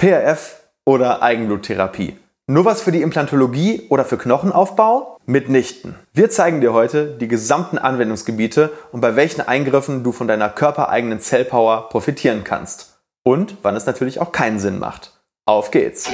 PRF 0.00 0.62
oder 0.86 1.20
Eigenbluttherapie. 1.20 2.16
Nur 2.46 2.64
was 2.64 2.80
für 2.80 2.90
die 2.90 3.02
Implantologie 3.02 3.82
oder 3.90 4.06
für 4.06 4.16
Knochenaufbau? 4.16 5.18
Mitnichten. 5.26 5.94
Wir 6.14 6.30
zeigen 6.30 6.62
dir 6.62 6.72
heute 6.72 7.18
die 7.18 7.28
gesamten 7.28 7.76
Anwendungsgebiete 7.76 8.72
und 8.92 9.02
bei 9.02 9.14
welchen 9.14 9.42
Eingriffen 9.42 10.02
du 10.02 10.12
von 10.12 10.26
deiner 10.26 10.48
körpereigenen 10.48 11.20
Zellpower 11.20 11.90
profitieren 11.90 12.44
kannst. 12.44 12.98
Und 13.24 13.58
wann 13.60 13.76
es 13.76 13.84
natürlich 13.84 14.20
auch 14.20 14.32
keinen 14.32 14.58
Sinn 14.58 14.78
macht. 14.78 15.20
Auf 15.44 15.70
geht's! 15.70 16.08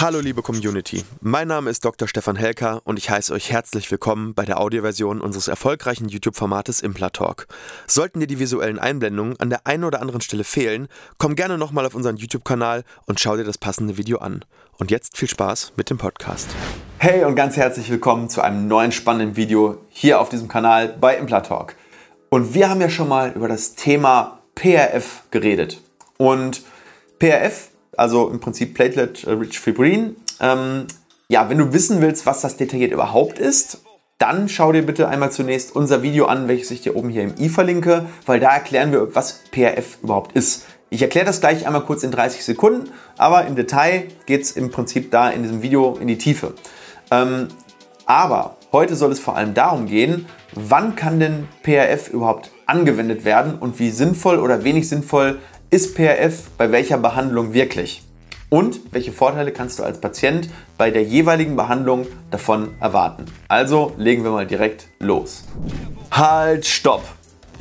Hallo 0.00 0.20
liebe 0.20 0.42
Community, 0.42 1.02
mein 1.20 1.48
Name 1.48 1.70
ist 1.70 1.84
Dr. 1.84 2.06
Stefan 2.06 2.36
Helker 2.36 2.82
und 2.84 3.00
ich 3.00 3.10
heiße 3.10 3.32
euch 3.32 3.50
herzlich 3.50 3.90
willkommen 3.90 4.32
bei 4.32 4.44
der 4.44 4.60
Audioversion 4.60 5.20
unseres 5.20 5.48
erfolgreichen 5.48 6.08
YouTube-Formates 6.08 6.82
Implatalk. 6.82 7.48
Sollten 7.88 8.20
dir 8.20 8.28
die 8.28 8.38
visuellen 8.38 8.78
Einblendungen 8.78 9.34
an 9.40 9.50
der 9.50 9.66
einen 9.66 9.82
oder 9.82 10.00
anderen 10.00 10.20
Stelle 10.20 10.44
fehlen, 10.44 10.86
komm 11.18 11.34
gerne 11.34 11.58
nochmal 11.58 11.84
auf 11.84 11.96
unseren 11.96 12.16
YouTube-Kanal 12.16 12.84
und 13.06 13.18
schau 13.18 13.36
dir 13.36 13.42
das 13.42 13.58
passende 13.58 13.96
Video 13.96 14.18
an. 14.18 14.44
Und 14.78 14.92
jetzt 14.92 15.18
viel 15.18 15.28
Spaß 15.28 15.72
mit 15.74 15.90
dem 15.90 15.98
Podcast. 15.98 16.46
Hey 16.98 17.24
und 17.24 17.34
ganz 17.34 17.56
herzlich 17.56 17.90
willkommen 17.90 18.28
zu 18.28 18.40
einem 18.40 18.68
neuen 18.68 18.92
spannenden 18.92 19.34
Video 19.34 19.78
hier 19.88 20.20
auf 20.20 20.28
diesem 20.28 20.46
Kanal 20.46 20.96
bei 21.00 21.16
Implatalk. 21.16 21.74
Und 22.28 22.54
wir 22.54 22.70
haben 22.70 22.80
ja 22.80 22.88
schon 22.88 23.08
mal 23.08 23.32
über 23.32 23.48
das 23.48 23.74
Thema 23.74 24.42
PRF 24.54 25.24
geredet. 25.32 25.82
Und 26.18 26.62
PRF 27.18 27.70
also 27.98 28.28
im 28.28 28.40
Prinzip 28.40 28.74
Platelet-Rich 28.74 29.58
Fibrin. 29.58 30.16
Ähm, 30.40 30.86
ja, 31.28 31.50
wenn 31.50 31.58
du 31.58 31.72
wissen 31.72 32.00
willst, 32.00 32.26
was 32.26 32.40
das 32.40 32.56
detailliert 32.56 32.92
überhaupt 32.92 33.38
ist, 33.38 33.82
dann 34.18 34.48
schau 34.48 34.72
dir 34.72 34.82
bitte 34.82 35.08
einmal 35.08 35.30
zunächst 35.30 35.74
unser 35.74 36.02
Video 36.02 36.26
an, 36.26 36.48
welches 36.48 36.70
ich 36.70 36.80
dir 36.80 36.96
oben 36.96 37.08
hier 37.08 37.22
im 37.22 37.34
i 37.38 37.48
verlinke, 37.48 38.06
weil 38.26 38.40
da 38.40 38.54
erklären 38.54 38.92
wir, 38.92 39.14
was 39.14 39.42
PRF 39.50 39.98
überhaupt 40.02 40.32
ist. 40.32 40.64
Ich 40.90 41.02
erkläre 41.02 41.26
das 41.26 41.40
gleich 41.40 41.66
einmal 41.66 41.84
kurz 41.84 42.02
in 42.02 42.10
30 42.10 42.44
Sekunden, 42.44 42.90
aber 43.18 43.46
im 43.46 43.56
Detail 43.56 44.08
geht 44.26 44.42
es 44.42 44.52
im 44.52 44.70
Prinzip 44.70 45.10
da 45.10 45.28
in 45.30 45.42
diesem 45.42 45.62
Video 45.62 45.96
in 46.00 46.08
die 46.08 46.18
Tiefe. 46.18 46.54
Ähm, 47.10 47.48
aber 48.06 48.56
heute 48.72 48.96
soll 48.96 49.12
es 49.12 49.20
vor 49.20 49.36
allem 49.36 49.54
darum 49.54 49.86
gehen, 49.86 50.26
wann 50.54 50.96
kann 50.96 51.20
denn 51.20 51.48
PRF 51.62 52.08
überhaupt 52.08 52.50
angewendet 52.64 53.24
werden 53.24 53.58
und 53.58 53.78
wie 53.78 53.90
sinnvoll 53.90 54.38
oder 54.38 54.64
wenig 54.64 54.88
sinnvoll 54.88 55.38
ist 55.70 55.94
PRF 55.94 56.48
bei 56.56 56.72
welcher 56.72 56.96
Behandlung 56.98 57.52
wirklich? 57.52 58.02
Und 58.48 58.80
welche 58.92 59.12
Vorteile 59.12 59.52
kannst 59.52 59.78
du 59.78 59.82
als 59.82 60.00
Patient 60.00 60.48
bei 60.78 60.90
der 60.90 61.02
jeweiligen 61.02 61.56
Behandlung 61.56 62.06
davon 62.30 62.70
erwarten? 62.80 63.26
Also 63.48 63.92
legen 63.98 64.24
wir 64.24 64.30
mal 64.30 64.46
direkt 64.46 64.86
los. 64.98 65.44
Halt, 66.10 66.64
stopp! 66.64 67.04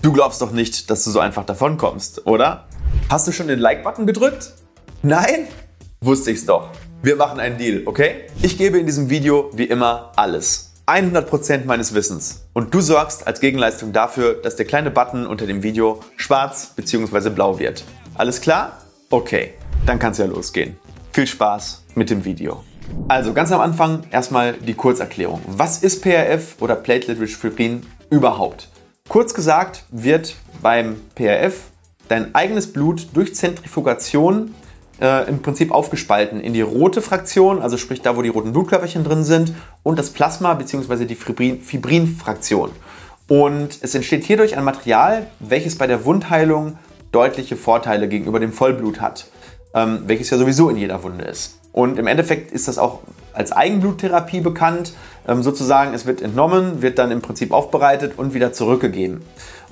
Du 0.02 0.14
glaubst 0.14 0.42
doch 0.42 0.52
nicht, 0.52 0.90
dass 0.90 1.04
du 1.04 1.12
so 1.12 1.20
einfach 1.20 1.46
davon 1.46 1.78
kommst, 1.78 2.26
oder? 2.26 2.68
Hast 3.10 3.28
du 3.28 3.34
schon 3.34 3.50
den 3.50 3.60
Like-Button 3.60 4.08
gedrückt? 4.08 4.54
Nein? 5.02 5.48
Wusste 6.00 6.32
ich's 6.32 6.46
doch. 6.46 6.70
Wir 7.02 7.18
machen 7.18 7.42
einen 7.42 7.58
Deal, 7.58 7.82
okay? 7.86 8.28
Ich 8.42 8.58
gebe 8.58 8.80
in 8.80 8.86
diesem 8.86 9.10
Video 9.10 9.52
wie 9.54 9.66
immer 9.66 10.14
alles. 10.16 10.68
100% 10.88 11.66
meines 11.66 11.94
Wissens. 11.94 12.46
Und 12.54 12.74
du 12.74 12.80
sorgst 12.80 13.28
als 13.28 13.42
Gegenleistung 13.42 13.92
dafür, 13.92 14.36
dass 14.36 14.56
der 14.56 14.66
kleine 14.66 14.90
Button 14.90 15.28
unter 15.28 15.46
dem 15.46 15.62
Video 15.62 16.00
schwarz 16.16 16.72
bzw. 16.78 17.30
blau 17.30 17.60
wird. 17.60 17.84
Alles 18.18 18.42
klar? 18.42 18.82
Okay, 19.12 19.54
dann 19.86 20.00
kann 20.00 20.12
es 20.12 20.18
ja 20.18 20.26
losgehen. 20.26 20.76
Viel 21.14 21.28
Spaß 21.28 21.84
mit 21.94 22.10
dem 22.10 22.26
Video. 22.26 22.64
Also 23.08 23.32
ganz 23.32 23.52
am 23.52 23.62
Anfang 23.62 24.08
erstmal 24.10 24.54
die 24.54 24.74
Kurzerklärung. 24.74 25.40
Was 25.46 25.84
ist 25.84 26.02
PRF 26.02 26.56
oder 26.60 26.76
Platelet-Rich 26.76 27.38
Fibrin 27.38 27.86
überhaupt? 28.10 28.70
Kurz 29.08 29.36
gesagt 29.36 29.84
wird 29.92 30.36
beim 30.64 31.00
PRF 31.14 31.66
dein 32.08 32.34
eigenes 32.34 32.74
Blut 32.74 33.08
durch 33.14 33.36
Zentrifugation 33.36 34.56
äh, 35.00 35.30
im 35.30 35.44
Prinzip 35.44 35.72
aufgespalten 35.72 36.42
in 36.42 36.54
die 36.54 36.62
rote 36.62 37.04
Fraktion, 37.04 37.62
also 37.62 37.78
sprich 37.78 38.02
da, 38.02 38.18
wo 38.18 38.24
die 38.24 38.30
roten 38.30 38.52
Blutkörperchen 38.52 39.04
drin 39.04 39.26
sind, 39.26 39.54
und 39.84 40.00
das 40.00 40.10
Plasma 40.10 40.56
bzw. 40.56 41.06
die 41.06 41.16
Fibrin-Fraktion. 41.16 42.72
Und 43.28 43.78
es 43.82 43.94
entsteht 43.94 44.24
hierdurch 44.24 44.58
ein 44.58 44.64
Material, 44.64 45.28
welches 45.40 45.78
bei 45.78 45.86
der 45.86 46.04
Wundheilung 46.04 46.80
deutliche 47.12 47.56
Vorteile 47.56 48.08
gegenüber 48.08 48.40
dem 48.40 48.52
Vollblut 48.52 49.02
hat, 49.02 49.28
ähm, 49.74 50.04
welches 50.06 50.30
ja 50.30 50.38
sowieso 50.38 50.70
in 50.70 50.78
jeder 50.78 51.04
Wunde 51.04 51.26
ist. 51.26 51.60
Und 51.72 52.00
im 52.00 52.08
Endeffekt 52.08 52.52
ist 52.52 52.68
das 52.68 52.78
auch 52.78 53.00
als 53.34 53.52
Eigenbluttherapie 53.52 54.42
bekannt. 54.42 54.94
Ähm, 55.28 55.44
sozusagen, 55.44 55.94
es 55.94 56.06
wird 56.06 56.22
entnommen, 56.22 56.82
wird 56.82 56.98
dann 56.98 57.12
im 57.12 57.22
Prinzip 57.22 57.52
aufbereitet 57.52 58.14
und 58.18 58.34
wieder 58.34 58.52
zurückgegeben. 58.52 59.22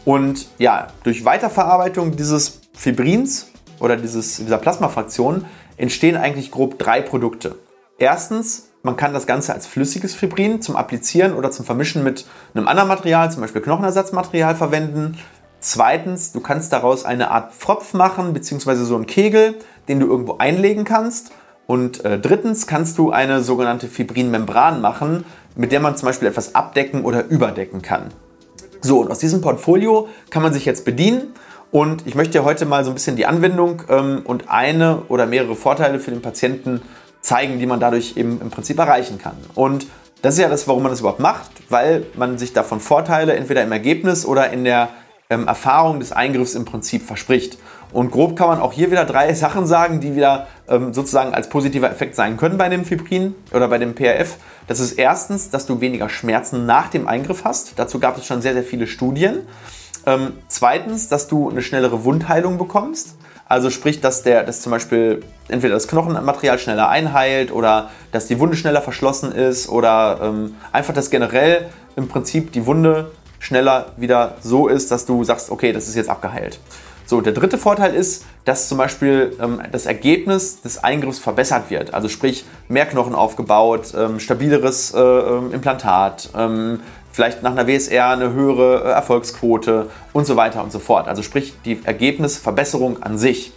Und 0.06 0.48
ja, 0.60 0.88
durch 1.04 1.26
Weiterverarbeitung 1.26 2.16
dieses 2.16 2.62
Fibrins 2.76 3.48
oder 3.80 3.98
dieses, 3.98 4.38
dieser 4.38 4.60
Plasmafraktion 4.60 5.46
entstehen 5.78 6.16
eigentlich 6.16 6.52
grob 6.52 6.78
drei 6.78 7.02
Produkte. 7.02 7.56
Erstens, 7.98 8.70
man 8.84 8.98
kann 8.98 9.14
das 9.14 9.26
Ganze 9.26 9.54
als 9.54 9.66
flüssiges 9.66 10.14
Fibrin 10.14 10.62
zum 10.62 10.76
Applizieren 10.76 11.34
oder 11.34 11.50
zum 11.50 11.66
Vermischen 11.66 12.04
mit 12.04 12.26
einem 12.54 12.68
anderen 12.68 12.88
Material, 12.88 13.32
zum 13.32 13.42
Beispiel 13.42 13.62
Knochenersatzmaterial, 13.62 14.56
verwenden. 14.56 15.18
Zweitens, 15.68 16.32
du 16.32 16.42
kannst 16.42 16.72
daraus 16.74 17.06
eine 17.06 17.32
Art 17.32 17.52
Pfropf 17.52 17.96
machen, 17.96 18.34
beziehungsweise 18.34 18.86
so 18.86 18.94
einen 18.94 19.08
Kegel, 19.08 19.56
den 19.88 20.00
du 20.00 20.06
irgendwo 20.06 20.38
einlegen 20.38 20.84
kannst. 20.84 21.32
Und 21.66 22.06
äh, 22.06 22.20
drittens 22.20 22.68
kannst 22.68 23.00
du 23.00 23.10
eine 23.10 23.42
sogenannte 23.42 23.88
Fibrinmembran 23.88 24.80
machen, 24.80 25.26
mit 25.56 25.72
der 25.72 25.80
man 25.80 25.98
zum 25.98 26.06
Beispiel 26.06 26.28
etwas 26.28 26.54
abdecken 26.54 27.04
oder 27.04 27.26
überdecken 27.26 27.82
kann. 27.82 28.12
So, 28.82 29.00
und 29.00 29.10
aus 29.10 29.18
diesem 29.18 29.42
Portfolio 29.42 30.08
kann 30.30 30.44
man 30.44 30.54
sich 30.54 30.66
jetzt 30.66 30.86
bedienen 30.86 31.34
und 31.72 32.06
ich 32.06 32.14
möchte 32.14 32.34
dir 32.34 32.46
heute 32.46 32.68
mal 32.68 32.84
so 32.84 32.92
ein 32.92 32.94
bisschen 32.94 33.16
die 33.16 33.26
Anwendung 33.26 33.82
ähm, 33.90 34.22
und 34.24 34.52
eine 34.52 35.02
oder 35.08 35.26
mehrere 35.26 35.56
Vorteile 35.56 36.00
für 36.00 36.12
den 36.12 36.22
Patienten 36.22 36.84
zeigen, 37.22 37.58
die 37.58 37.66
man 37.66 37.80
dadurch 37.80 38.18
eben 38.18 38.40
im 38.40 38.52
Prinzip 38.52 38.78
erreichen 38.78 39.18
kann. 39.18 39.38
Und 39.56 39.88
das 40.22 40.36
ist 40.36 40.42
ja 40.42 40.48
das, 40.48 40.68
warum 40.68 40.84
man 40.84 40.92
das 40.92 41.00
überhaupt 41.00 41.20
macht, 41.20 41.50
weil 41.70 42.06
man 42.14 42.38
sich 42.38 42.54
davon 42.54 42.80
Vorteile 42.80 43.34
entweder 43.34 43.64
im 43.64 43.72
Ergebnis 43.72 44.28
oder 44.28 44.52
in 44.52 44.64
der 44.64 44.90
ähm, 45.30 45.48
Erfahrung 45.48 46.00
des 46.00 46.12
Eingriffs 46.12 46.56
im 46.56 46.66
Prinzip 46.66 47.06
verspricht. 47.06 47.58
Und 47.92 48.12
grob 48.12 48.36
kann 48.36 48.48
man 48.48 48.60
auch 48.60 48.74
hier 48.74 48.92
wieder 48.92 49.06
drei 49.06 49.34
Sachen 49.36 49.66
sagen, 49.66 50.00
die 50.00 50.16
wieder 50.16 50.48
ähm, 50.68 50.94
sozusagen 50.94 51.34
als 51.34 51.50
positiver 51.50 51.90
Effekt 51.90 52.16
sein 52.16 52.38
können 52.38 52.58
bei 52.58 52.70
dem 52.70 52.86
Fibrin 52.86 53.36
oder 53.54 53.68
bei 53.68 53.78
dem 53.78 53.96
PRF. 53.96 54.38
Das 54.68 54.80
ist 54.80 54.94
erstens, 54.94 55.50
dass 55.50 55.66
du 55.66 55.82
weniger 55.82 56.10
Schmerzen 56.10 56.66
nach 56.66 56.90
dem 56.90 57.08
Eingriff 57.08 57.44
hast. 57.44 57.74
Dazu 57.78 58.00
gab 58.00 58.18
es 58.18 58.26
schon 58.26 58.42
sehr, 58.42 58.54
sehr 58.54 58.64
viele 58.64 58.88
Studien. 58.88 59.42
Ähm, 60.06 60.34
zweitens, 60.48 61.08
dass 61.08 61.28
du 61.28 61.50
eine 61.50 61.62
schnellere 61.62 62.04
Wundheilung 62.04 62.58
bekommst. 62.58 63.16
Also 63.48 63.70
sprich, 63.70 64.02
dass, 64.02 64.24
der, 64.24 64.44
dass 64.44 64.62
zum 64.62 64.72
Beispiel 64.72 65.24
entweder 65.48 65.76
das 65.76 65.88
Knochenmaterial 65.88 66.58
schneller 66.58 66.90
einheilt 66.90 67.52
oder 67.52 67.92
dass 68.12 68.26
die 68.26 68.40
Wunde 68.40 68.58
schneller 68.58 68.82
verschlossen 68.82 69.32
ist 69.32 69.70
oder 69.70 70.20
ähm, 70.22 70.56
einfach, 70.72 70.96
dass 70.96 71.12
generell 71.12 71.70
im 71.96 72.08
Prinzip 72.08 72.52
die 72.52 72.66
Wunde 72.66 73.12
schneller 73.40 73.94
wieder 73.98 74.36
so 74.42 74.68
ist, 74.68 74.92
dass 74.92 75.06
du 75.06 75.24
sagst, 75.24 75.50
okay, 75.50 75.72
das 75.74 75.88
ist 75.88 75.96
jetzt 75.96 76.10
abgeheilt. 76.10 76.60
So, 77.08 77.22
der 77.22 77.34
dritte 77.34 77.60
Vorteil 77.60 77.94
ist, 77.94 78.26
dass 78.46 78.68
zum 78.68 78.80
Beispiel 78.80 79.36
ähm, 79.40 79.62
das 79.72 79.86
Ergebnis 79.86 80.62
des 80.62 80.84
Eingriffs 80.84 81.20
verbessert 81.20 81.70
wird. 81.70 81.94
Also 81.94 82.10
sprich, 82.10 82.46
mehr 82.68 82.88
Knochen 82.88 83.14
aufgebaut, 83.14 83.94
ähm, 83.96 84.20
stabileres 84.20 84.94
äh, 84.94 85.00
ähm, 85.00 85.54
Implantat, 85.54 86.30
ähm, 86.36 86.80
vielleicht 87.12 87.44
nach 87.44 87.52
einer 87.52 87.68
WSR 87.68 88.10
eine 88.10 88.34
höhere 88.34 88.86
äh, 88.86 88.90
Erfolgsquote 88.90 89.90
und 90.14 90.26
so 90.26 90.36
weiter 90.36 90.64
und 90.64 90.72
so 90.72 90.80
fort. 90.80 91.08
Also 91.08 91.22
sprich 91.22 91.54
die 91.64 91.80
Ergebnisverbesserung 91.84 93.04
an 93.04 93.20
sich. 93.20 93.52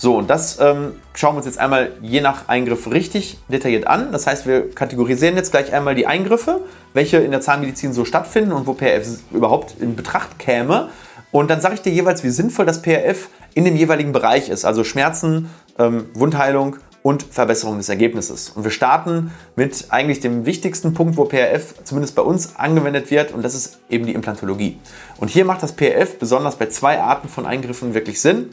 So, 0.00 0.16
und 0.16 0.30
das 0.30 0.60
ähm, 0.60 0.92
schauen 1.12 1.34
wir 1.34 1.38
uns 1.38 1.46
jetzt 1.46 1.58
einmal 1.58 1.90
je 2.00 2.20
nach 2.20 2.48
Eingriff 2.48 2.88
richtig 2.90 3.38
detailliert 3.48 3.88
an. 3.88 4.12
Das 4.12 4.28
heißt, 4.28 4.46
wir 4.46 4.70
kategorisieren 4.70 5.34
jetzt 5.34 5.50
gleich 5.50 5.72
einmal 5.72 5.96
die 5.96 6.06
Eingriffe, 6.06 6.60
welche 6.94 7.16
in 7.18 7.32
der 7.32 7.40
Zahnmedizin 7.40 7.92
so 7.92 8.04
stattfinden 8.04 8.52
und 8.52 8.68
wo 8.68 8.74
PRF 8.74 9.08
überhaupt 9.32 9.74
in 9.80 9.96
Betracht 9.96 10.38
käme. 10.38 10.90
Und 11.32 11.50
dann 11.50 11.60
sage 11.60 11.74
ich 11.74 11.82
dir 11.82 11.92
jeweils, 11.92 12.22
wie 12.22 12.30
sinnvoll 12.30 12.64
das 12.64 12.80
PRF 12.80 13.28
in 13.54 13.64
dem 13.64 13.74
jeweiligen 13.74 14.12
Bereich 14.12 14.48
ist. 14.48 14.64
Also 14.64 14.84
Schmerzen, 14.84 15.50
ähm, 15.78 16.06
Wundheilung 16.14 16.76
und 17.02 17.24
Verbesserung 17.24 17.78
des 17.78 17.88
Ergebnisses. 17.88 18.50
Und 18.50 18.62
wir 18.62 18.70
starten 18.70 19.32
mit 19.56 19.86
eigentlich 19.90 20.20
dem 20.20 20.46
wichtigsten 20.46 20.94
Punkt, 20.94 21.16
wo 21.16 21.24
PRF 21.24 21.74
zumindest 21.82 22.14
bei 22.14 22.22
uns 22.22 22.56
angewendet 22.56 23.10
wird, 23.10 23.32
und 23.32 23.42
das 23.42 23.54
ist 23.54 23.78
eben 23.90 24.06
die 24.06 24.14
Implantologie. 24.14 24.78
Und 25.18 25.28
hier 25.28 25.44
macht 25.44 25.62
das 25.62 25.72
PRF 25.72 26.18
besonders 26.18 26.56
bei 26.56 26.66
zwei 26.66 27.00
Arten 27.00 27.28
von 27.28 27.46
Eingriffen 27.46 27.94
wirklich 27.94 28.20
Sinn. 28.20 28.50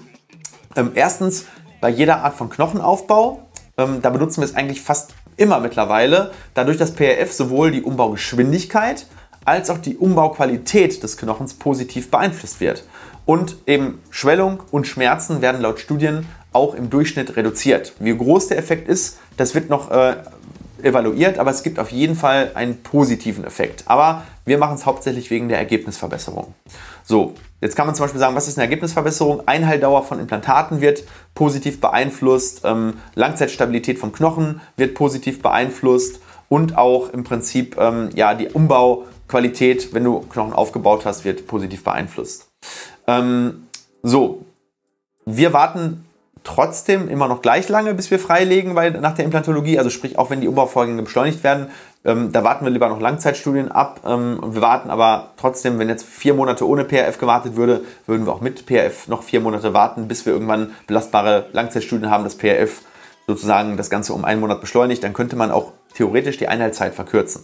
Ähm, 0.76 0.92
erstens 0.96 1.46
bei 1.82 1.90
jeder 1.90 2.24
Art 2.24 2.36
von 2.36 2.50
Knochenaufbau. 2.50 3.42
Ähm, 3.78 4.02
da 4.02 4.10
benutzen 4.10 4.42
wir 4.42 4.46
es 4.46 4.56
eigentlich 4.56 4.82
fast 4.82 5.14
immer 5.38 5.60
mittlerweile, 5.60 6.32
dadurch, 6.54 6.78
dass 6.78 6.94
PRF 6.94 7.34
sowohl 7.34 7.72
die 7.72 7.82
Umbaugeschwindigkeit 7.82 9.06
als 9.44 9.70
auch 9.70 9.78
die 9.78 9.98
Umbauqualität 9.98 11.04
des 11.04 11.18
Knochens 11.18 11.54
positiv 11.54 12.10
beeinflusst 12.10 12.60
wird. 12.60 12.86
Und 13.26 13.58
eben 13.68 14.02
Schwellung 14.10 14.64
und 14.72 14.88
Schmerzen 14.88 15.42
werden 15.42 15.62
laut 15.62 15.80
Studien 15.80 16.26
auch 16.54 16.74
im 16.74 16.90
Durchschnitt 16.90 17.36
reduziert. 17.36 17.94
Wie 18.00 18.16
groß 18.16 18.48
der 18.48 18.58
Effekt 18.58 18.88
ist, 18.88 19.18
das 19.38 19.56
wird 19.56 19.70
noch 19.70 19.92
äh, 19.92 20.16
evaluiert, 20.82 21.38
aber 21.38 21.52
es 21.52 21.64
gibt 21.64 21.80
auf 21.80 21.92
jeden 21.92 22.16
Fall 22.16 22.52
einen 22.56 22.82
positiven 22.82 23.44
Effekt. 23.44 23.84
Aber 23.88 24.24
wir 24.46 24.58
machen 24.58 24.76
es 24.76 24.86
hauptsächlich 24.86 25.30
wegen 25.32 25.50
der 25.50 25.58
Ergebnisverbesserung. 25.58 26.54
So, 27.04 27.34
jetzt 27.66 27.76
kann 27.76 27.88
man 27.88 27.96
zum 27.96 28.04
Beispiel 28.04 28.20
sagen, 28.20 28.36
was 28.36 28.48
ist 28.48 28.58
eine 28.58 28.66
Ergebnisverbesserung? 28.66 29.48
Einheildauer 29.48 30.04
von 30.04 30.20
Implantaten 30.20 30.82
wird 30.82 31.04
positiv 31.34 31.82
beeinflusst, 31.82 32.62
ähm, 32.64 32.96
Langzeitstabilität 33.16 33.98
vom 33.98 34.12
Knochen 34.12 34.62
wird 34.78 34.94
positiv 34.94 35.42
beeinflusst 35.42 36.20
und 36.48 36.78
auch 36.78 37.10
im 37.10 37.24
Prinzip 37.24 37.76
ähm, 37.80 38.10
ja, 38.14 38.36
die 38.36 38.50
Umbauqualität, 38.50 39.94
wenn 39.94 40.04
du 40.04 40.20
Knochen 40.20 40.54
aufgebaut 40.54 41.06
hast, 41.06 41.26
wird 41.26 41.48
positiv 41.48 41.84
beeinflusst. 41.84 42.48
Ähm, 43.08 43.68
so, 44.04 44.46
wir 45.26 45.52
warten 45.54 46.06
trotzdem 46.44 47.10
immer 47.10 47.28
noch 47.28 47.42
gleich 47.42 47.68
lange, 47.70 47.96
bis 47.96 48.12
wir 48.12 48.20
freilegen 48.20 48.76
bei, 48.76 48.92
nach 48.92 49.16
der 49.16 49.26
Implantologie. 49.26 49.80
Also 49.80 49.90
sprich, 49.90 50.20
auch 50.20 50.30
wenn 50.30 50.42
die 50.42 50.48
Umbauvorgänge 50.48 51.02
beschleunigt 51.02 51.44
werden, 51.44 51.72
ähm, 52.06 52.32
da 52.32 52.44
warten 52.44 52.66
wir 52.66 52.72
lieber 52.72 52.88
noch 52.88 53.02
Langzeitstudien 53.02 53.72
ab. 53.72 54.02
Ähm, 54.06 54.40
wir 54.42 54.62
warten 54.62 54.90
aber 54.90 55.32
trotzdem, 55.38 55.80
wenn 55.80 55.90
jetzt 55.90 56.06
vier 56.06 56.36
Monate 56.36 56.68
ohne 56.68 56.86
PRF 56.86 57.18
gewartet 57.18 57.56
würde, 57.56 57.82
würden 58.06 58.28
wir 58.28 58.34
auch 58.34 58.42
mit 58.42 58.66
PRF 58.66 59.08
noch 59.08 59.24
vier 59.24 59.42
Monate 59.42 59.74
warten, 59.74 60.08
bis 60.08 60.26
wir 60.26 60.34
irgendwann 60.34 60.72
belastbare 60.86 61.48
Langzeitstudien 61.52 62.12
haben, 62.12 62.24
das 62.24 62.38
PRF 62.38 62.82
sozusagen 63.28 63.76
das 63.76 63.90
Ganze 63.90 64.14
um 64.14 64.24
einen 64.24 64.40
Monat 64.40 64.62
beschleunigt. 64.62 65.04
Dann 65.04 65.14
könnte 65.14 65.36
man 65.36 65.50
auch 65.50 65.72
theoretisch 65.96 66.38
die 66.38 66.48
Einheitszeit 66.48 66.94
verkürzen. 66.94 67.42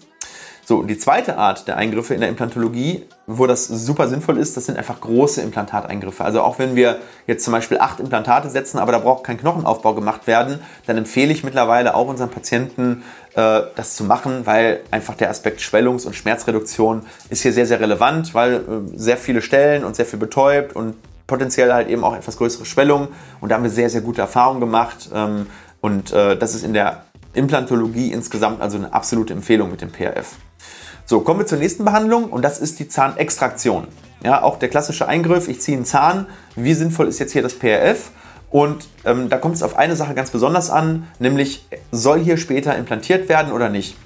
So, 0.72 0.84
die 0.84 0.98
zweite 0.98 1.38
Art 1.38 1.68
der 1.68 1.76
Eingriffe 1.76 2.14
in 2.14 2.22
der 2.22 2.30
Implantologie, 2.30 3.04
wo 3.28 3.46
das 3.46 3.68
super 3.68 4.08
sinnvoll 4.08 4.38
ist, 4.38 4.56
das 4.56 4.68
sind 4.68 4.78
einfach 4.78 5.02
große 5.02 5.42
Implantateingriffe. 5.42 6.24
Also 6.24 6.40
auch 6.44 6.60
wenn 6.60 6.78
wir 6.78 7.00
jetzt 7.28 7.44
zum 7.44 7.52
Beispiel 7.52 7.78
acht 7.78 8.00
Implantate 8.00 8.50
setzen, 8.50 8.80
aber 8.80 8.94
da 8.94 9.00
braucht 9.00 9.26
kein 9.26 9.38
Knochenaufbau 9.38 9.94
gemacht 9.94 10.28
werden, 10.28 10.62
dann 10.88 10.98
empfehle 10.98 11.34
ich 11.34 11.44
mittlerweile 11.44 11.94
auch 11.94 12.08
unseren 12.08 12.30
Patienten, 12.30 13.04
äh, 13.36 13.64
das 13.76 13.98
zu 13.98 14.06
machen, 14.06 14.46
weil 14.46 14.80
einfach 14.92 15.16
der 15.16 15.30
Aspekt 15.30 15.60
Schwellungs- 15.60 16.06
und 16.06 16.16
Schmerzreduktion 16.16 17.02
ist 17.30 17.42
hier 17.42 17.52
sehr, 17.52 17.66
sehr 17.66 17.82
relevant, 17.82 18.34
weil 18.34 18.54
äh, 18.54 18.62
sehr 18.96 19.18
viele 19.18 19.42
Stellen 19.42 19.84
und 19.84 19.98
sehr 19.98 20.06
viel 20.06 20.20
betäubt 20.20 20.74
und 20.74 20.96
potenziell 21.28 21.74
halt 21.74 21.90
eben 21.90 22.06
auch 22.06 22.16
etwas 22.16 22.38
größere 22.38 22.64
Schwellung. 22.64 23.10
Und 23.42 23.50
da 23.50 23.56
haben 23.56 23.64
wir 23.64 23.72
sehr, 23.72 23.90
sehr 23.90 24.00
gute 24.00 24.22
Erfahrungen 24.22 24.62
gemacht. 24.62 25.10
Ähm, 25.14 25.48
und 25.82 26.14
äh, 26.14 26.38
das 26.38 26.56
ist 26.56 26.64
in 26.64 26.72
der 26.72 27.04
Implantologie 27.34 28.14
insgesamt 28.14 28.62
also 28.62 28.78
eine 28.78 28.94
absolute 28.94 29.34
Empfehlung 29.34 29.70
mit 29.70 29.82
dem 29.82 29.92
PRF. 29.92 30.38
So, 31.12 31.20
kommen 31.20 31.42
wir 31.42 31.46
zur 31.46 31.58
nächsten 31.58 31.84
Behandlung 31.84 32.30
und 32.30 32.42
das 32.42 32.58
ist 32.58 32.80
die 32.80 32.88
Zahnextraktion. 32.88 33.86
Ja, 34.24 34.44
auch 34.44 34.58
der 34.58 34.70
klassische 34.70 35.10
Eingriff, 35.10 35.50
ich 35.50 35.60
ziehe 35.60 35.76
einen 35.76 35.86
Zahn. 35.86 36.26
Wie 36.56 36.74
sinnvoll 36.74 37.10
ist 37.10 37.20
jetzt 37.20 37.34
hier 37.34 37.42
das 37.42 37.54
PRF? 37.54 38.12
Und 38.50 38.88
ähm, 39.04 39.28
da 39.28 39.38
kommt 39.38 39.56
es 39.56 39.62
auf 39.62 39.76
eine 39.76 39.98
Sache 39.98 40.14
ganz 40.14 40.30
besonders 40.30 40.70
an, 40.70 41.10
nämlich 41.20 41.68
soll 41.92 42.22
hier 42.22 42.38
später 42.38 42.78
implantiert 42.78 43.28
werden 43.28 43.52
oder 43.52 43.68
nicht? 43.68 43.98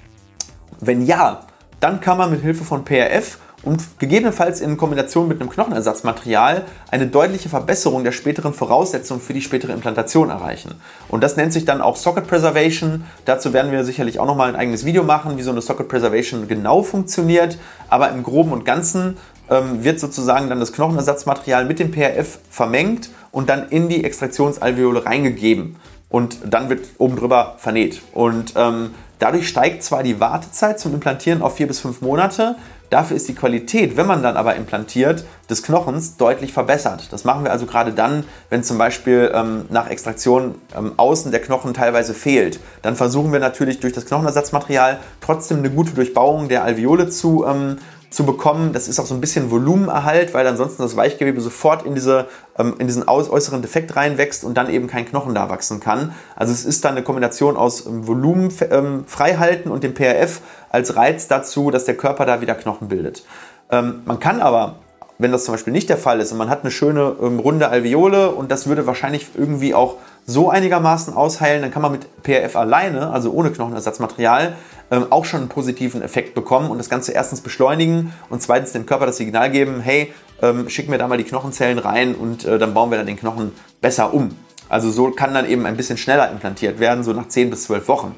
Wenn 0.80 1.06
ja, 1.06 1.42
dann 1.80 2.02
kann 2.02 2.18
man 2.18 2.32
mit 2.32 2.42
Hilfe 2.42 2.64
von 2.64 2.84
PRF 2.84 3.38
und 3.66 4.00
gegebenenfalls 4.00 4.62
in 4.62 4.78
Kombination 4.78 5.28
mit 5.28 5.42
einem 5.42 5.50
Knochenersatzmaterial 5.50 6.64
eine 6.92 7.08
deutliche 7.08 7.50
Verbesserung 7.50 8.04
der 8.04 8.12
späteren 8.12 8.54
Voraussetzungen 8.54 9.20
für 9.20 9.34
die 9.34 9.42
spätere 9.42 9.74
Implantation 9.74 10.30
erreichen. 10.30 10.76
Und 11.10 11.24
das 11.24 11.36
nennt 11.36 11.52
sich 11.52 11.66
dann 11.66 11.82
auch 11.82 11.98
Socket 11.98 12.28
Preservation. 12.28 13.06
Dazu 13.26 13.54
werden 13.54 13.72
wir 13.72 13.84
sicherlich 13.84 14.20
auch 14.20 14.28
nochmal 14.28 14.50
ein 14.50 14.56
eigenes 14.56 14.86
Video 14.86 15.04
machen, 15.04 15.38
wie 15.38 15.42
so 15.42 15.52
eine 15.52 15.62
Socket 15.62 15.88
Preservation 15.88 16.48
genau 16.48 16.84
funktioniert. 16.84 17.58
Aber 17.90 18.10
im 18.12 18.22
Groben 18.22 18.52
und 18.52 18.66
Ganzen 18.66 19.18
ähm, 19.50 19.84
wird 19.84 20.00
sozusagen 20.00 20.48
dann 20.48 20.60
das 20.60 20.72
Knochenersatzmaterial 20.72 21.66
mit 21.66 21.80
dem 21.80 21.92
PRF 21.92 22.40
vermengt 22.50 23.10
und 23.32 23.50
dann 23.50 23.70
in 23.70 23.90
die 23.90 24.04
Extraktionsalveole 24.04 25.06
reingegeben. 25.06 25.76
Und 26.10 26.38
dann 26.46 26.70
wird 26.70 26.86
oben 27.00 27.16
drüber 27.16 27.56
vernäht. 27.58 28.02
Und 28.14 28.54
ähm, 28.56 28.92
dadurch 29.20 29.48
steigt 29.48 29.84
zwar 29.84 30.04
die 30.04 30.20
Wartezeit 30.20 30.80
zum 30.80 30.94
Implantieren 30.94 31.42
auf 31.42 31.56
vier 31.56 31.68
bis 31.68 31.80
fünf 31.80 32.02
Monate, 32.02 32.56
Dafür 32.96 33.18
ist 33.18 33.28
die 33.28 33.36
Qualität, 33.36 33.98
wenn 33.98 34.08
man 34.08 34.24
dann 34.24 34.38
aber 34.38 34.56
implantiert, 34.56 35.26
des 35.50 35.64
Knochens 35.64 36.16
deutlich 36.16 36.54
verbessert. 36.54 37.12
Das 37.12 37.26
machen 37.26 37.44
wir 37.44 37.52
also 37.52 37.66
gerade 37.66 37.92
dann, 37.92 38.24
wenn 38.50 38.64
zum 38.64 38.78
Beispiel 38.78 39.34
ähm, 39.34 39.66
nach 39.70 39.90
Extraktion 39.90 40.56
ähm, 40.74 40.94
außen 40.96 41.30
der 41.30 41.42
Knochen 41.42 41.74
teilweise 41.74 42.14
fehlt. 42.14 42.62
Dann 42.84 42.96
versuchen 42.96 43.34
wir 43.34 43.42
natürlich 43.42 43.82
durch 43.82 43.92
das 43.92 44.06
Knochenersatzmaterial 44.06 45.02
trotzdem 45.20 45.58
eine 45.58 45.72
gute 45.72 45.92
Durchbauung 45.92 46.48
der 46.48 46.64
Alveole 46.64 47.10
zu 47.10 47.46
ähm, 47.46 47.80
zu 48.16 48.26
bekommen. 48.26 48.72
Das 48.72 48.88
ist 48.88 49.00
auch 49.00 49.06
so 49.06 49.14
ein 49.14 49.22
bisschen 49.22 49.52
Volumenerhalt, 49.52 50.34
weil 50.34 50.48
ansonsten 50.48 50.82
das 50.82 50.96
Weichgewebe 50.96 51.42
sofort 51.42 51.86
in, 51.86 51.96
diese, 51.96 52.28
ähm, 52.58 52.76
in 52.80 52.88
diesen 52.88 53.08
äußeren 53.08 53.62
Defekt 53.62 53.96
reinwächst 53.96 54.46
und 54.46 54.56
dann 54.56 54.70
eben 54.70 54.88
kein 54.88 55.06
Knochen 55.06 55.36
da 55.36 55.50
wachsen 55.50 55.82
kann. 55.82 56.14
Also 56.36 56.54
es 56.54 56.64
ist 56.64 56.86
dann 56.86 56.94
eine 56.94 57.04
Kombination 57.04 57.58
aus 57.58 57.86
ähm, 57.86 58.08
Volumen 58.08 58.54
ähm, 58.72 59.04
freihalten 59.06 59.70
und 59.70 59.84
dem 59.84 59.94
PRF 59.94 60.40
als 60.70 60.96
Reiz 60.96 61.28
dazu, 61.28 61.72
dass 61.72 61.84
der 61.84 61.98
Körper 61.98 62.26
da 62.26 62.40
wieder 62.40 62.56
Knochen 62.56 62.88
bildet. 62.88 63.26
Ähm, 63.70 64.02
man 64.06 64.20
kann 64.20 64.40
aber 64.40 64.78
wenn 65.18 65.32
das 65.32 65.46
zum 65.46 65.54
Beispiel 65.54 65.74
nicht 65.74 65.90
der 65.90 65.98
Fall 65.98 66.20
ist 66.20 66.32
und 66.32 66.38
man 66.38 66.50
hat 66.50 66.62
eine 66.62 66.72
schöne 66.72 67.16
ähm, 67.22 67.40
runde 67.40 67.70
Alveole 67.70 68.32
und 68.32 68.52
das 68.52 68.68
würde 68.68 68.86
wahrscheinlich 68.86 69.28
irgendwie 69.36 69.74
auch 69.74 69.96
so 70.28 70.50
einigermaßen 70.50 71.14
ausheilen, 71.14 71.62
dann 71.62 71.72
kann 71.72 71.82
man 71.82 71.92
mit 71.92 72.24
PRF 72.24 72.56
alleine, 72.56 73.12
also 73.12 73.32
ohne 73.32 73.52
Knochenersatzmaterial, 73.52 74.56
ähm, 74.92 75.08
auch 75.12 75.26
schon 75.26 75.42
einen 75.42 75.50
positiven 75.50 76.02
Effekt 76.02 76.34
bekommen 76.34 76.70
und 76.70 76.78
das 76.78 76.90
Ganze 76.90 77.12
erstens 77.12 77.42
beschleunigen 77.42 78.12
und 78.30 78.42
zweitens 78.42 78.72
dem 78.72 78.86
Körper 78.86 79.06
das 79.06 79.18
Signal 79.18 79.52
geben, 79.52 79.82
hey, 79.82 80.14
ähm, 80.42 80.68
schick 80.70 80.90
mir 80.90 80.98
da 80.98 81.08
mal 81.08 81.18
die 81.18 81.24
Knochenzellen 81.24 81.80
rein 81.80 82.16
und 82.16 82.46
äh, 82.46 82.58
dann 82.58 82.74
bauen 82.74 82.90
wir 82.90 82.98
dann 82.98 83.08
den 83.08 83.18
Knochen 83.18 83.52
besser 83.82 84.14
um. 84.14 84.36
Also 84.68 84.90
so 84.90 85.12
kann 85.12 85.34
dann 85.34 85.48
eben 85.48 85.66
ein 85.66 85.78
bisschen 85.78 85.98
schneller 85.98 86.32
implantiert 86.32 86.80
werden, 86.80 87.04
so 87.04 87.14
nach 87.14 87.28
10 87.28 87.52
bis 87.52 87.66
12 87.66 87.88
Wochen. 87.88 88.16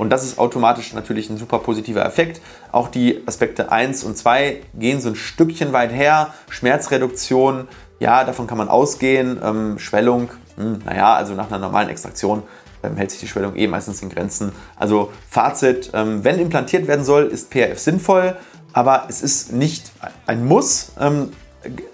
Und 0.00 0.08
das 0.08 0.24
ist 0.24 0.38
automatisch 0.38 0.94
natürlich 0.94 1.28
ein 1.28 1.36
super 1.36 1.58
positiver 1.58 2.06
Effekt. 2.06 2.40
Auch 2.72 2.88
die 2.88 3.22
Aspekte 3.26 3.70
1 3.70 4.02
und 4.04 4.16
2 4.16 4.62
gehen 4.72 4.98
so 4.98 5.10
ein 5.10 5.14
Stückchen 5.14 5.74
weit 5.74 5.92
her. 5.92 6.32
Schmerzreduktion, 6.48 7.68
ja, 7.98 8.24
davon 8.24 8.46
kann 8.46 8.56
man 8.56 8.70
ausgehen. 8.70 9.38
Ähm, 9.44 9.78
Schwellung, 9.78 10.30
hm, 10.56 10.78
naja, 10.86 11.12
also 11.12 11.34
nach 11.34 11.48
einer 11.48 11.58
normalen 11.58 11.90
Extraktion 11.90 12.44
ähm, 12.82 12.96
hält 12.96 13.10
sich 13.10 13.20
die 13.20 13.28
Schwellung 13.28 13.56
eh 13.56 13.66
meistens 13.66 14.00
in 14.00 14.08
Grenzen. 14.08 14.52
Also 14.74 15.12
Fazit, 15.28 15.90
ähm, 15.92 16.24
wenn 16.24 16.38
implantiert 16.38 16.88
werden 16.88 17.04
soll, 17.04 17.26
ist 17.26 17.50
PRF 17.50 17.78
sinnvoll, 17.78 18.36
aber 18.72 19.04
es 19.10 19.20
ist 19.20 19.52
nicht 19.52 19.92
ein 20.26 20.46
Muss. 20.46 20.92
Ähm, 20.98 21.28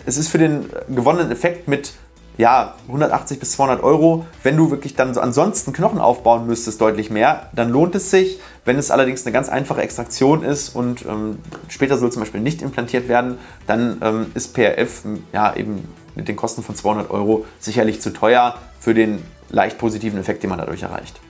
es 0.07 0.17
ist 0.17 0.29
für 0.29 0.39
den 0.39 0.71
gewonnenen 0.89 1.33
Effekt 1.33 1.67
mit 1.67 1.95
ja, 2.39 2.75
180 2.89 3.41
bis 3.41 3.53
200 3.53 3.83
Euro. 3.83 4.27
Wenn 4.43 4.57
du 4.57 4.71
wirklich 4.71 4.95
dann 4.95 5.15
so 5.15 5.21
ansonsten 5.21 5.73
Knochen 5.73 5.99
aufbauen 5.99 6.47
müsstest, 6.47 6.81
deutlich 6.81 7.11
mehr, 7.11 7.51
dann 7.55 7.71
lohnt 7.71 7.95
es 7.95 8.11
sich. 8.11 8.41
Wenn 8.65 8.79
es 8.79 8.91
allerdings 8.91 9.25
eine 9.25 9.33
ganz 9.33 9.49
einfache 9.49 9.81
Extraktion 9.81 10.43
ist 10.43 10.75
und 10.75 11.05
ähm, 11.07 11.39
später 11.69 11.97
soll 11.99 12.13
zum 12.13 12.21
Beispiel 12.21 12.41
nicht 12.41 12.63
implantiert 12.63 13.09
werden, 13.09 13.39
dann 13.67 13.99
ähm, 14.03 14.27
ist 14.35 14.55
PRF 14.55 15.03
ja 15.33 15.55
eben 15.55 15.89
mit 16.15 16.29
den 16.29 16.37
Kosten 16.37 16.63
von 16.63 16.75
200 16.75 17.11
Euro 17.11 17.45
sicherlich 17.59 18.01
zu 18.01 18.13
teuer 18.13 18.57
für 18.81 18.95
den 18.95 19.23
leicht 19.49 19.79
positiven 19.79 20.19
Effekt, 20.19 20.43
den 20.43 20.51
man 20.51 20.59
dadurch 20.59 20.83
erreicht. 20.83 21.21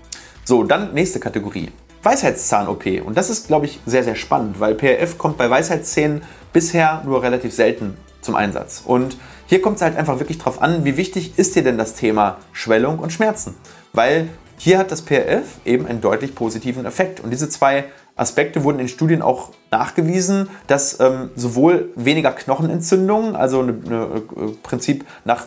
So, 0.44 0.62
dann 0.62 0.94
nächste 0.94 1.20
Kategorie. 1.20 1.70
Weisheitszahn-OP. 2.02 2.86
Und 3.04 3.16
das 3.16 3.30
ist, 3.30 3.48
glaube 3.48 3.66
ich, 3.66 3.80
sehr, 3.84 4.04
sehr 4.04 4.14
spannend, 4.14 4.60
weil 4.60 4.74
PRF 4.74 5.18
kommt 5.18 5.36
bei 5.36 5.50
Weisheitszähnen 5.50 6.22
bisher 6.52 7.02
nur 7.04 7.22
relativ 7.22 7.52
selten 7.52 7.96
zum 8.20 8.34
Einsatz. 8.34 8.82
Und 8.84 9.16
hier 9.46 9.62
kommt 9.62 9.76
es 9.76 9.82
halt 9.82 9.96
einfach 9.96 10.18
wirklich 10.18 10.38
drauf 10.38 10.60
an, 10.60 10.84
wie 10.84 10.96
wichtig 10.96 11.38
ist 11.38 11.54
dir 11.56 11.62
denn 11.62 11.78
das 11.78 11.94
Thema 11.94 12.38
Schwellung 12.52 12.98
und 12.98 13.12
Schmerzen? 13.12 13.54
Weil 13.92 14.28
hier 14.58 14.78
hat 14.78 14.90
das 14.90 15.02
PRF 15.02 15.44
eben 15.64 15.86
einen 15.86 16.00
deutlich 16.00 16.34
positiven 16.34 16.86
Effekt. 16.86 17.20
Und 17.20 17.30
diese 17.30 17.48
zwei 17.48 17.84
Aspekte 18.16 18.64
wurden 18.64 18.80
in 18.80 18.88
Studien 18.88 19.22
auch 19.22 19.50
nachgewiesen, 19.70 20.48
dass 20.66 20.98
ähm, 21.00 21.30
sowohl 21.36 21.90
weniger 21.94 22.32
Knochenentzündungen, 22.32 23.36
also 23.36 23.62
ein 23.62 23.92
äh, 23.92 24.50
Prinzip 24.62 25.04
nach 25.24 25.44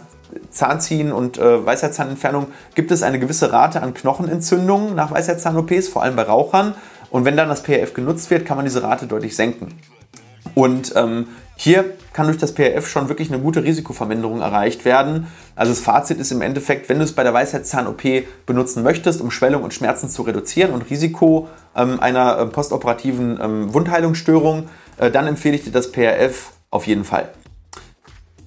Zahnziehen 0.51 1.11
und 1.11 1.39
äh, 1.39 1.65
Weisheitszahnentfernung 1.65 2.47
gibt 2.75 2.91
es 2.91 3.01
eine 3.01 3.17
gewisse 3.17 3.51
Rate 3.51 3.81
an 3.81 3.95
Knochenentzündungen 3.95 4.93
nach 4.93 5.11
Weisheitszahn-OPs, 5.11 5.87
vor 5.87 6.03
allem 6.03 6.15
bei 6.15 6.23
Rauchern. 6.23 6.75
Und 7.09 7.25
wenn 7.25 7.35
dann 7.35 7.49
das 7.49 7.63
PRF 7.63 7.95
genutzt 7.95 8.29
wird, 8.29 8.45
kann 8.45 8.55
man 8.55 8.65
diese 8.65 8.83
Rate 8.83 9.07
deutlich 9.07 9.35
senken. 9.35 9.73
Und 10.59 10.91
ähm, 10.97 11.27
hier 11.55 11.93
kann 12.11 12.25
durch 12.25 12.37
das 12.37 12.53
PRF 12.53 12.85
schon 12.85 13.07
wirklich 13.07 13.31
eine 13.31 13.41
gute 13.41 13.63
Risikoverminderung 13.63 14.41
erreicht 14.41 14.83
werden. 14.83 15.27
Also 15.55 15.71
das 15.71 15.79
Fazit 15.79 16.19
ist 16.19 16.33
im 16.33 16.41
Endeffekt, 16.41 16.89
wenn 16.89 16.97
du 16.97 17.05
es 17.05 17.13
bei 17.13 17.23
der 17.23 17.33
Weisheitszahn-OP 17.33 18.01
benutzen 18.45 18.83
möchtest, 18.83 19.21
um 19.21 19.31
Schwellung 19.31 19.63
und 19.63 19.73
Schmerzen 19.73 20.09
zu 20.09 20.23
reduzieren 20.23 20.73
und 20.73 20.89
Risiko 20.89 21.47
ähm, 21.77 22.01
einer 22.01 22.39
äh, 22.39 22.45
postoperativen 22.47 23.39
ähm, 23.41 23.73
Wundheilungsstörung, 23.73 24.67
äh, 24.97 25.09
dann 25.09 25.27
empfehle 25.27 25.55
ich 25.55 25.63
dir 25.63 25.71
das 25.71 25.93
PRF 25.93 26.51
auf 26.71 26.87
jeden 26.87 27.05
Fall. 27.05 27.29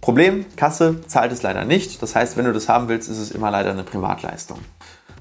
Problem, 0.03 0.45
Kasse 0.57 1.01
zahlt 1.07 1.33
es 1.33 1.43
leider 1.43 1.65
nicht. 1.65 2.03
Das 2.03 2.15
heißt, 2.15 2.37
wenn 2.37 2.45
du 2.45 2.53
das 2.53 2.69
haben 2.69 2.89
willst, 2.89 3.09
ist 3.09 3.21
es 3.21 3.31
immer 3.31 3.51
leider 3.51 3.71
eine 3.71 3.85
Privatleistung. 3.85 4.59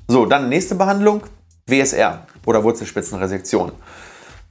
So, 0.10 0.26
dann 0.26 0.50
nächste 0.50 0.76
Behandlung, 0.76 1.24
WSR 1.68 2.28
oder 2.46 2.66
Wurzelspitzenresektion. 2.66 3.72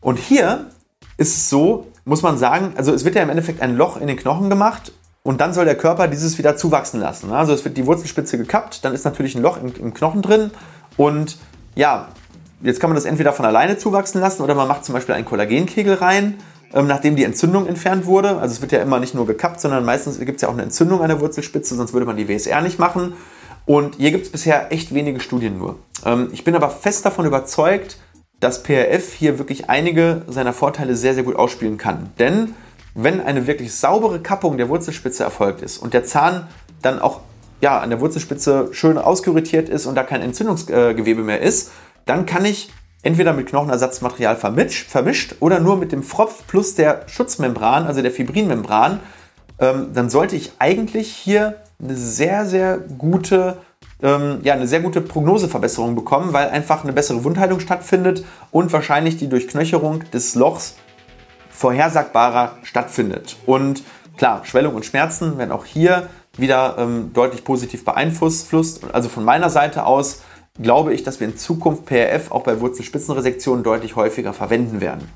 Und 0.01 0.19
hier 0.19 0.71
ist 1.19 1.37
es 1.37 1.51
so, 1.51 1.87
muss 2.11 2.23
man 2.23 2.39
sagen, 2.39 2.73
also 2.77 2.93
es 2.93 3.05
wird 3.05 3.15
ja 3.15 3.23
im 3.23 3.31
Endeffekt 3.31 3.63
ein 3.63 3.77
Loch 3.77 3.97
in 3.97 4.09
den 4.09 4.17
Knochen 4.17 4.51
gemacht 4.51 4.91
und 5.23 5.41
dann 5.41 5.53
soll 5.53 5.65
der 5.65 5.77
Körper 5.77 6.09
dieses 6.09 6.39
wieder 6.39 6.57
zuwachsen 6.57 6.99
lassen. 6.99 7.31
Also 7.31 7.53
es 7.53 7.65
wird 7.65 7.77
die 7.77 7.87
Wurzelspitze 7.87 8.37
gekappt, 8.37 8.85
dann 8.85 8.93
ist 8.95 9.05
natürlich 9.05 9.37
ein 9.37 9.43
Loch 9.43 9.59
im, 9.63 9.73
im 9.81 9.95
Knochen 9.95 10.21
drin 10.21 10.51
und 10.97 11.39
ja, 11.77 12.09
jetzt 12.63 12.81
kann 12.81 12.91
man 12.91 12.97
das 12.97 13.05
entweder 13.05 13.33
von 13.33 13.45
alleine 13.45 13.79
zuwachsen 13.79 14.21
lassen 14.21 14.43
oder 14.43 14.57
man 14.57 14.67
macht 14.67 14.85
zum 14.85 14.93
Beispiel 14.93 15.15
einen 15.15 15.25
Kollagenkegel 15.25 15.95
rein, 15.95 16.39
ähm, 16.75 16.89
nachdem 16.89 17.15
die 17.15 17.23
Entzündung 17.23 17.69
entfernt 17.69 18.07
wurde. 18.07 18.39
Also 18.39 18.55
es 18.55 18.61
wird 18.61 18.73
ja 18.73 18.83
immer 18.83 18.99
nicht 18.99 19.15
nur 19.15 19.25
gekappt, 19.25 19.61
sondern 19.61 19.85
meistens 19.85 20.19
gibt 20.19 20.35
es 20.35 20.43
ja 20.43 20.49
auch 20.49 20.55
eine 20.55 20.65
Entzündung 20.65 21.03
an 21.03 21.09
der 21.11 21.21
Wurzelspitze, 21.21 21.77
sonst 21.77 21.93
würde 21.93 22.07
man 22.07 22.17
die 22.17 22.29
WSR 22.29 22.61
nicht 22.61 22.81
machen. 22.81 23.13
Und 23.67 23.95
hier 23.99 24.11
gibt 24.11 24.27
es 24.27 24.33
bisher 24.33 24.73
echt 24.73 24.93
wenige 24.93 25.21
Studien 25.21 25.59
nur. 25.59 25.79
Ähm, 26.05 26.31
ich 26.33 26.43
bin 26.43 26.57
aber 26.57 26.71
fest 26.71 27.07
davon 27.07 27.25
überzeugt, 27.25 27.99
dass 28.41 28.63
PRF 28.63 29.13
hier 29.13 29.39
wirklich 29.39 29.69
einige 29.69 30.23
seiner 30.27 30.53
Vorteile 30.53 30.97
sehr, 30.97 31.15
sehr 31.15 31.23
gut 31.23 31.37
ausspielen 31.37 31.77
kann. 31.77 32.11
Denn 32.19 32.55
wenn 32.95 33.21
eine 33.21 33.47
wirklich 33.47 33.75
saubere 33.75 34.21
Kappung 34.21 34.57
der 34.57 34.69
Wurzelspitze 34.69 35.23
erfolgt 35.23 35.63
ist 35.63 35.79
und 35.79 35.95
der 35.95 36.05
Zahn 36.05 36.49
dann 36.83 36.99
auch 36.99 37.21
ja, 37.61 37.79
an 37.79 37.91
der 37.91 38.01
Wurzelspitze 38.01 38.71
schön 38.73 38.99
auskuritiert 38.99 39.69
ist 39.69 39.87
und 39.87 39.95
da 39.95 40.03
kein 40.03 40.23
Entzündungsgewebe 40.23 41.23
mehr 41.23 41.41
ist, 41.41 41.71
dann 42.07 42.27
kann 42.27 42.45
ich 42.45 42.71
entweder 43.03 43.33
mit 43.33 43.49
Knochenersatzmaterial 43.49 44.37
vermischt, 44.37 44.89
vermischt 44.89 45.37
oder 45.41 45.61
nur 45.61 45.77
mit 45.77 45.93
dem 45.93 46.03
Fropf 46.03 46.47
plus 46.47 46.75
der 46.75 47.03
Schutzmembran, 47.07 47.87
also 47.87 48.03
der 48.03 48.11
Fibrinmembran, 48.11 49.01
ähm, 49.59 49.89
dann 49.95 50.11
sollte 50.11 50.37
ich 50.37 50.53
eigentlich 50.59 51.13
hier 51.13 51.57
eine 51.83 51.97
sehr, 51.97 52.47
sehr 52.47 52.79
gute 52.79 53.59
ähm, 54.03 54.39
ja, 54.43 54.55
eine 54.55 54.67
sehr 54.67 54.81
gute 54.81 55.01
Prognoseverbesserung 55.01 55.95
bekommen, 55.95 56.33
weil 56.33 56.49
einfach 56.49 56.85
eine 56.85 56.93
bessere 56.93 57.25
Wundheilung 57.25 57.61
stattfindet 57.61 58.25
und 58.51 58.73
wahrscheinlich 58.73 59.17
die 59.17 59.29
Durchknöcherung 59.29 60.05
des 60.11 60.35
Lochs 60.35 60.77
vorhersagbarer 61.51 62.57
stattfindet. 62.63 63.37
Und 63.47 63.83
klar, 64.17 64.43
Schwellung 64.45 64.75
und 64.75 64.87
Schmerzen 64.87 65.39
werden 65.39 65.53
auch 65.53 65.65
hier 65.65 66.09
wieder 66.37 66.77
ähm, 66.79 67.13
deutlich 67.13 67.45
positiv 67.45 67.85
beeinflusst. 67.85 68.49
Also 68.93 69.09
von 69.09 69.25
meiner 69.25 69.51
Seite 69.51 69.85
aus 69.85 70.23
glaube 70.61 70.95
ich, 70.95 71.03
dass 71.03 71.21
wir 71.21 71.29
in 71.29 71.37
Zukunft 71.37 71.87
PRF 71.87 72.31
auch 72.31 72.43
bei 72.43 72.61
Wurzelspitzenresektionen 72.61 73.65
deutlich 73.65 73.97
häufiger 73.97 74.33
verwenden 74.33 74.81
werden. 74.81 75.09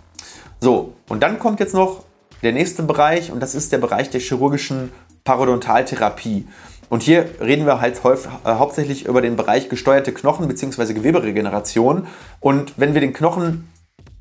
So, 0.60 0.94
und 1.08 1.22
dann 1.22 1.38
kommt 1.38 1.60
jetzt 1.60 1.74
noch 1.74 2.04
der 2.42 2.52
nächste 2.52 2.82
Bereich 2.82 3.30
und 3.32 3.40
das 3.40 3.54
ist 3.54 3.72
der 3.72 3.78
Bereich 3.78 4.10
der 4.10 4.20
chirurgischen 4.20 4.92
Parodontaltherapie. 5.24 6.46
Und 6.94 7.02
hier 7.02 7.28
reden 7.40 7.66
wir 7.66 7.80
halt 7.80 8.04
häufig, 8.04 8.30
äh, 8.44 8.54
hauptsächlich 8.54 9.06
über 9.06 9.20
den 9.20 9.34
Bereich 9.34 9.68
gesteuerte 9.68 10.12
Knochen 10.12 10.46
bzw. 10.46 10.94
Geweberegeneration. 10.94 12.06
Und 12.38 12.74
wenn 12.76 12.94
wir 12.94 13.00
den 13.00 13.12
Knochen 13.12 13.68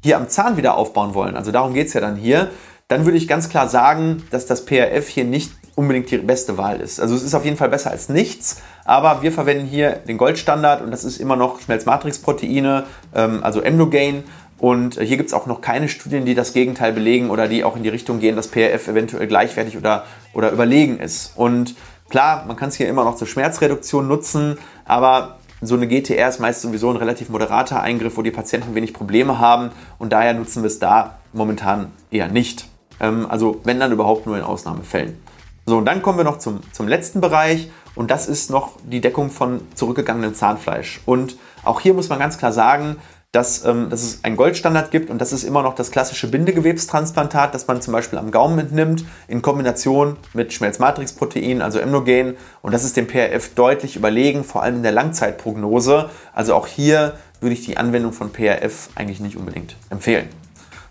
hier 0.02 0.18
am 0.18 0.28
Zahn 0.28 0.58
wieder 0.58 0.76
aufbauen 0.76 1.14
wollen, 1.14 1.36
also 1.36 1.52
darum 1.52 1.76
geht 1.76 1.86
es 1.86 1.94
ja 1.94 2.02
dann 2.02 2.16
hier, 2.16 2.50
dann 2.88 3.06
würde 3.06 3.20
ich 3.20 3.28
ganz 3.28 3.48
klar 3.48 3.70
sagen, 3.70 4.24
dass 4.32 4.48
das 4.48 4.66
PRF 4.66 5.08
hier 5.08 5.24
nicht 5.24 5.52
unbedingt 5.76 6.10
die 6.10 6.18
beste 6.18 6.58
Wahl 6.58 6.82
ist. 6.82 7.00
Also 7.00 7.14
es 7.14 7.22
ist 7.22 7.36
auf 7.36 7.46
jeden 7.46 7.58
Fall 7.58 7.70
besser 7.70 7.92
als 7.92 8.10
nichts, 8.10 8.64
aber 8.86 9.22
wir 9.22 9.32
verwenden 9.32 9.68
hier 9.68 9.92
den 9.92 10.18
Goldstandard 10.18 10.82
und 10.82 10.90
das 10.90 11.04
ist 11.04 11.20
immer 11.20 11.36
noch 11.36 11.62
Schmelzmatrixproteine, 11.62 12.86
ähm, 13.14 13.44
also 13.44 13.62
Emdogain. 13.62 14.24
Und 14.58 15.00
hier 15.00 15.18
gibt 15.18 15.28
es 15.28 15.34
auch 15.34 15.46
noch 15.46 15.62
keine 15.62 15.90
Studien, 15.90 16.26
die 16.26 16.36
das 16.36 16.54
Gegenteil 16.54 16.94
belegen 16.94 17.30
oder 17.30 17.48
die 17.48 17.66
auch 17.66 17.76
in 17.76 17.84
die 17.84 17.90
Richtung 17.90 18.20
gehen, 18.20 18.36
dass 18.36 18.48
PRF 18.48 18.88
eventuell 18.88 19.28
gleichwertig 19.28 19.78
oder, 19.78 20.06
oder 20.34 20.52
überlegen 20.52 21.00
ist. 21.00 21.34
Und 21.36 21.76
klar, 22.14 22.46
man 22.46 22.56
kann 22.56 22.70
es 22.70 22.76
hier 22.76 22.88
immer 22.88 23.04
noch 23.04 23.16
zur 23.16 23.26
Schmerzreduktion 23.26 24.08
nutzen, 24.08 24.60
aber 24.86 25.40
so 25.62 25.74
eine 25.74 25.88
GTR 25.88 26.30
ist 26.30 26.40
meist 26.40 26.62
sowieso 26.62 26.92
ein 26.92 26.96
relativ 26.96 27.30
moderater 27.30 27.82
Eingriff, 27.82 28.18
wo 28.18 28.22
die 28.22 28.30
Patienten 28.30 28.76
wenig 28.76 28.94
Probleme 28.94 29.40
haben 29.40 29.72
und 29.98 30.14
daher 30.14 30.36
nutzen 30.36 30.62
wir 30.62 30.68
es 30.68 30.78
da 30.78 31.18
momentan 31.34 31.92
eher 32.12 32.28
nicht. 32.28 32.68
Ähm, 33.00 33.26
also 33.28 33.62
wenn 33.64 33.80
dann 33.80 33.92
überhaupt 33.92 34.28
nur 34.28 34.38
in 34.38 34.44
Ausnahmefällen. 34.44 35.18
So, 35.66 35.78
und 35.78 35.86
dann 35.86 36.04
kommen 36.04 36.20
wir 36.20 36.24
noch 36.24 36.38
zum, 36.38 36.60
zum 36.72 36.88
letzten 36.88 37.20
Bereich 37.20 37.72
und 37.96 38.12
das 38.12 38.28
ist 38.28 38.52
noch 38.52 38.74
die 38.84 39.02
Deckung 39.02 39.32
von 39.32 39.62
zurückgegangenem 39.74 40.36
Zahnfleisch. 40.36 41.02
Und 41.08 41.38
auch 41.64 41.82
hier 41.82 41.96
muss 41.96 42.10
man 42.10 42.20
ganz 42.20 42.38
klar 42.38 42.52
sagen, 42.52 42.98
dass, 43.34 43.66
ähm, 43.66 43.90
dass 43.90 44.04
es 44.04 44.24
einen 44.24 44.38
Goldstandard 44.38 44.92
gibt 44.92 45.10
und 45.10 45.20
das 45.20 45.34
ist 45.34 45.44
immer 45.44 45.64
noch 45.64 45.74
das 45.74 45.90
klassische 45.90 46.28
Bindegewebstransplantat, 46.28 47.54
das 47.54 47.68
man 47.68 47.82
zum 47.82 47.92
Beispiel 47.92 48.20
am 48.20 48.30
Gaumen 48.30 48.60
entnimmt, 48.60 49.04
in 49.28 49.42
Kombination 49.42 50.18
mit 50.34 50.54
Schmelzmatrixprotein, 50.54 51.64
also 51.64 51.80
Emnogen. 51.80 52.36
Und 52.62 52.74
das 52.74 52.84
ist 52.84 52.96
dem 52.96 53.08
PRF 53.08 53.56
deutlich 53.56 53.96
überlegen, 53.96 54.44
vor 54.44 54.62
allem 54.62 54.78
in 54.78 54.84
der 54.84 54.92
Langzeitprognose. 54.92 56.12
Also 56.32 56.54
auch 56.54 56.68
hier 56.68 57.18
würde 57.42 57.56
ich 57.56 57.66
die 57.66 57.76
Anwendung 57.76 58.14
von 58.14 58.32
PRF 58.32 58.90
eigentlich 58.94 59.20
nicht 59.20 59.36
unbedingt 59.36 59.76
empfehlen. 59.90 60.30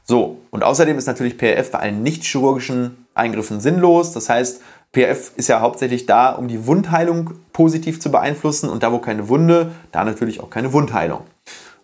So, 0.03 0.41
und 0.51 0.65
außerdem 0.65 0.99
ist 0.99 1.07
natürlich 1.07 1.39
PRF 1.39 1.71
bei 1.71 1.79
allen 1.79 2.03
nicht 2.03 2.25
chirurgischen 2.25 3.07
Eingriffen 3.15 3.61
sinnlos. 3.61 4.13
Das 4.15 4.29
heißt, 4.29 4.61
PRF 4.91 5.31
ist 5.37 5.49
ja 5.49 5.61
hauptsächlich 5.61 6.07
da, 6.07 6.33
um 6.33 6.49
die 6.49 6.67
Wundheilung 6.67 7.35
positiv 7.53 8.01
zu 8.01 8.11
beeinflussen 8.11 8.69
und 8.69 8.83
da, 8.83 8.91
wo 8.91 8.99
keine 8.99 9.29
Wunde, 9.29 9.71
da 9.93 10.05
natürlich 10.05 10.41
auch 10.41 10.51
keine 10.51 10.73
Wundheilung. 10.73 11.21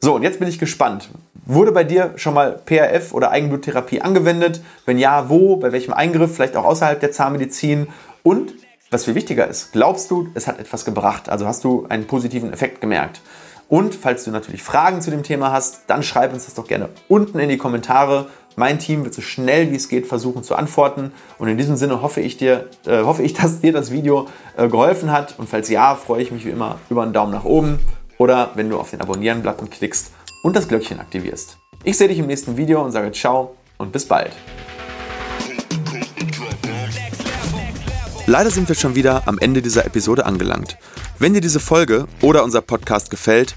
So, 0.00 0.14
und 0.14 0.22
jetzt 0.22 0.38
bin 0.38 0.48
ich 0.48 0.58
gespannt. 0.58 1.10
Wurde 1.44 1.72
bei 1.72 1.82
dir 1.82 2.12
schon 2.16 2.34
mal 2.34 2.60
PRF 2.64 3.12
oder 3.14 3.30
Eigenbluttherapie 3.30 4.00
angewendet? 4.00 4.60
Wenn 4.86 4.98
ja, 4.98 5.28
wo? 5.28 5.56
Bei 5.56 5.72
welchem 5.72 5.92
Eingriff? 5.92 6.34
Vielleicht 6.34 6.56
auch 6.56 6.64
außerhalb 6.64 7.00
der 7.00 7.10
Zahnmedizin? 7.10 7.88
Und 8.22 8.52
was 8.90 9.06
viel 9.06 9.14
wichtiger 9.14 9.46
ist, 9.48 9.72
glaubst 9.72 10.10
du, 10.10 10.28
es 10.34 10.46
hat 10.46 10.60
etwas 10.60 10.84
gebracht? 10.84 11.28
Also 11.28 11.46
hast 11.46 11.64
du 11.64 11.86
einen 11.88 12.06
positiven 12.06 12.52
Effekt 12.52 12.80
gemerkt? 12.80 13.20
Und 13.68 13.94
falls 13.94 14.24
du 14.24 14.30
natürlich 14.30 14.62
Fragen 14.62 15.02
zu 15.02 15.10
dem 15.10 15.22
Thema 15.22 15.52
hast, 15.52 15.82
dann 15.88 16.02
schreib 16.02 16.32
uns 16.32 16.44
das 16.44 16.54
doch 16.54 16.66
gerne 16.66 16.88
unten 17.08 17.38
in 17.38 17.48
die 17.48 17.58
Kommentare. 17.58 18.28
Mein 18.56 18.78
Team 18.78 19.04
wird 19.04 19.14
so 19.14 19.20
schnell 19.20 19.70
wie 19.72 19.76
es 19.76 19.88
geht 19.88 20.06
versuchen 20.06 20.42
zu 20.42 20.54
antworten. 20.54 21.12
Und 21.38 21.48
in 21.48 21.58
diesem 21.58 21.76
Sinne 21.76 22.02
hoffe 22.02 22.20
ich, 22.20 22.36
dir, 22.36 22.68
äh, 22.86 23.02
hoffe 23.02 23.22
ich 23.22 23.32
dass 23.34 23.60
dir 23.60 23.72
das 23.72 23.90
Video 23.90 24.28
äh, 24.56 24.68
geholfen 24.68 25.10
hat. 25.10 25.34
Und 25.38 25.48
falls 25.48 25.68
ja, 25.68 25.96
freue 25.96 26.22
ich 26.22 26.30
mich 26.30 26.44
wie 26.44 26.50
immer 26.50 26.78
über 26.88 27.02
einen 27.02 27.12
Daumen 27.12 27.32
nach 27.32 27.44
oben 27.44 27.80
oder 28.18 28.50
wenn 28.54 28.68
du 28.68 28.78
auf 28.78 28.90
den 28.90 29.00
Abonnieren-Button 29.00 29.70
klickst 29.70 30.10
und 30.42 30.54
das 30.54 30.68
Glöckchen 30.68 31.00
aktivierst. 31.00 31.58
Ich 31.84 31.96
sehe 31.96 32.08
dich 32.08 32.18
im 32.18 32.26
nächsten 32.26 32.56
Video 32.56 32.84
und 32.84 32.92
sage 32.92 33.10
ciao 33.12 33.56
und 33.78 33.92
bis 33.92 34.04
bald. 34.04 34.32
Leider 38.26 38.50
sind 38.50 38.68
wir 38.68 38.74
schon 38.74 38.94
wieder 38.94 39.26
am 39.26 39.38
Ende 39.38 39.62
dieser 39.62 39.86
Episode 39.86 40.26
angelangt. 40.26 40.76
Wenn 41.18 41.32
dir 41.32 41.40
diese 41.40 41.60
Folge 41.60 42.06
oder 42.20 42.44
unser 42.44 42.60
Podcast 42.60 43.10
gefällt, 43.10 43.56